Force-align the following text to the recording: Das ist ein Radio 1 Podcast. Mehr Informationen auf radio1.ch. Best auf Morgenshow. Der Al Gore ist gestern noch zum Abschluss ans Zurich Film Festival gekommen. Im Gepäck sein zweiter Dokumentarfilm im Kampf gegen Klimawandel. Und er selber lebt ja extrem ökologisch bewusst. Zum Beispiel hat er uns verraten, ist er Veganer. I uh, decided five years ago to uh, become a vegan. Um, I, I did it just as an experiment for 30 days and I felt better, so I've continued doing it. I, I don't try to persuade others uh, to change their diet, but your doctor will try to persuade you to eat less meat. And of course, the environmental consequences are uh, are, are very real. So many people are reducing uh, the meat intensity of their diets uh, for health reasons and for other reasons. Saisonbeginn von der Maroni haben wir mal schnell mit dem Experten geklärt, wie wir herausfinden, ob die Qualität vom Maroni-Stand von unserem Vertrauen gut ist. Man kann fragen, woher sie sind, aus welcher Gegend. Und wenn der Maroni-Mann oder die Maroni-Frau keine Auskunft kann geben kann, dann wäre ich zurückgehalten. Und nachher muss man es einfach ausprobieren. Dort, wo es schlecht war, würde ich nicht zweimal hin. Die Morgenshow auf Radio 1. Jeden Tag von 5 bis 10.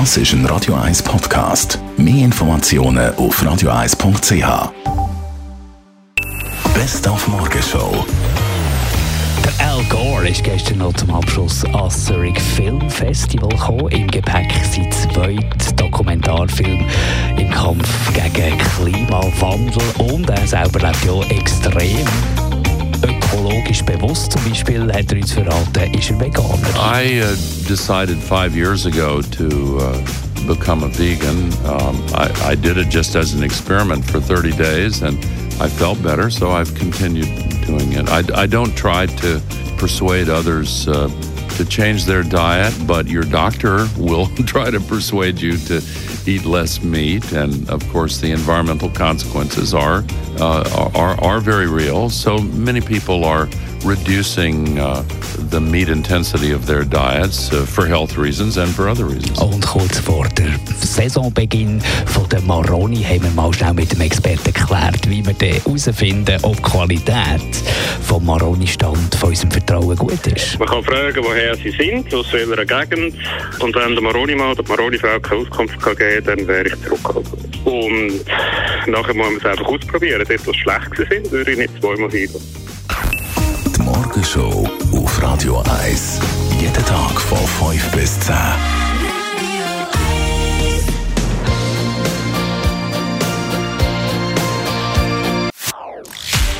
Das 0.00 0.16
ist 0.16 0.32
ein 0.32 0.44
Radio 0.46 0.74
1 0.74 1.04
Podcast. 1.04 1.78
Mehr 1.96 2.24
Informationen 2.24 3.14
auf 3.14 3.40
radio1.ch. 3.40 4.72
Best 6.74 7.06
auf 7.06 7.28
Morgenshow. 7.28 8.04
Der 9.44 9.68
Al 9.68 9.84
Gore 9.84 10.28
ist 10.28 10.42
gestern 10.42 10.78
noch 10.78 10.94
zum 10.94 11.14
Abschluss 11.14 11.64
ans 11.66 12.06
Zurich 12.06 12.40
Film 12.40 12.90
Festival 12.90 13.50
gekommen. 13.50 13.88
Im 13.90 14.08
Gepäck 14.08 14.52
sein 14.72 14.90
zweiter 14.90 15.72
Dokumentarfilm 15.76 16.84
im 17.38 17.50
Kampf 17.52 17.88
gegen 18.12 18.58
Klimawandel. 18.58 19.80
Und 19.98 20.28
er 20.28 20.44
selber 20.44 20.80
lebt 20.80 21.04
ja 21.04 21.20
extrem 21.36 22.04
ökologisch 23.24 23.82
bewusst. 23.82 24.32
Zum 24.32 24.44
Beispiel 24.44 24.92
hat 24.92 25.12
er 25.12 25.18
uns 25.18 25.32
verraten, 25.32 25.94
ist 25.94 26.10
er 26.10 26.20
Veganer. 26.20 26.58
I 26.76 27.22
uh, 27.22 27.36
decided 27.68 28.18
five 28.18 28.56
years 28.56 28.86
ago 28.86 29.22
to 29.22 29.78
uh, 29.78 30.46
become 30.46 30.84
a 30.84 30.88
vegan. 30.88 31.52
Um, 31.64 32.02
I, 32.14 32.52
I 32.52 32.54
did 32.56 32.76
it 32.76 32.88
just 32.90 33.16
as 33.16 33.34
an 33.34 33.42
experiment 33.42 34.04
for 34.04 34.20
30 34.20 34.52
days 34.52 35.02
and 35.02 35.18
I 35.60 35.68
felt 35.68 36.02
better, 36.02 36.30
so 36.30 36.50
I've 36.50 36.74
continued 36.74 37.28
doing 37.66 37.92
it. 37.92 38.08
I, 38.08 38.42
I 38.42 38.46
don't 38.46 38.74
try 38.76 39.06
to 39.06 39.40
persuade 39.78 40.28
others 40.28 40.88
uh, 40.88 41.08
to 41.56 41.64
change 41.64 42.04
their 42.04 42.22
diet, 42.22 42.74
but 42.86 43.06
your 43.06 43.22
doctor 43.22 43.86
will 43.96 44.26
try 44.46 44.70
to 44.70 44.80
persuade 44.80 45.40
you 45.40 45.56
to 45.58 45.80
eat 46.26 46.44
less 46.44 46.82
meat. 46.82 47.32
And 47.32 47.68
of 47.70 47.86
course, 47.90 48.20
the 48.20 48.30
environmental 48.30 48.90
consequences 48.90 49.74
are 49.74 50.04
uh, 50.40 50.90
are, 50.94 51.20
are 51.20 51.40
very 51.40 51.68
real. 51.68 52.10
So 52.10 52.38
many 52.38 52.80
people 52.80 53.24
are 53.24 53.48
reducing 53.84 54.78
uh, 54.78 55.02
the 55.50 55.60
meat 55.60 55.88
intensity 55.88 56.50
of 56.50 56.66
their 56.66 56.84
diets 56.84 57.52
uh, 57.52 57.66
for 57.66 57.86
health 57.86 58.16
reasons 58.16 58.56
and 58.56 58.74
for 58.74 58.88
other 58.88 59.04
reasons. 59.04 59.38
Saisonbeginn 61.04 61.82
von 62.06 62.26
der 62.30 62.40
Maroni 62.40 63.02
haben 63.02 63.24
wir 63.24 63.30
mal 63.32 63.52
schnell 63.52 63.74
mit 63.74 63.92
dem 63.92 64.00
Experten 64.00 64.54
geklärt, 64.54 65.06
wie 65.06 65.22
wir 65.22 65.34
herausfinden, 65.34 66.38
ob 66.42 66.56
die 66.56 66.62
Qualität 66.62 67.42
vom 68.02 68.24
Maroni-Stand 68.24 69.14
von 69.14 69.28
unserem 69.28 69.50
Vertrauen 69.50 69.96
gut 69.96 70.26
ist. 70.26 70.58
Man 70.58 70.66
kann 70.66 70.82
fragen, 70.82 71.22
woher 71.22 71.56
sie 71.56 71.72
sind, 71.72 72.12
aus 72.14 72.32
welcher 72.32 72.64
Gegend. 72.64 73.16
Und 73.60 73.76
wenn 73.76 73.92
der 73.92 74.02
Maroni-Mann 74.02 74.52
oder 74.52 74.62
die 74.62 74.68
Maroni-Frau 74.70 75.20
keine 75.20 75.42
Auskunft 75.42 75.78
kann 75.78 75.96
geben 75.96 76.24
kann, 76.24 76.38
dann 76.38 76.48
wäre 76.48 76.68
ich 76.68 76.82
zurückgehalten. 76.82 77.50
Und 77.64 78.90
nachher 78.90 79.14
muss 79.14 79.26
man 79.26 79.36
es 79.36 79.44
einfach 79.44 79.66
ausprobieren. 79.66 80.24
Dort, 80.26 80.46
wo 80.46 80.50
es 80.52 80.56
schlecht 80.56 80.98
war, 80.98 81.32
würde 81.32 81.50
ich 81.50 81.58
nicht 81.58 81.80
zweimal 81.82 82.10
hin. 82.10 82.30
Die 83.76 83.82
Morgenshow 83.82 84.66
auf 84.92 85.22
Radio 85.22 85.62
1. 85.84 86.20
Jeden 86.60 86.72
Tag 86.86 87.20
von 87.20 87.72
5 87.72 87.90
bis 87.90 88.18
10. 88.20 88.34